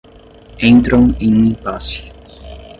entram 0.59 1.15
em 1.19 1.31
um 1.31 1.45
impasse 1.49 2.11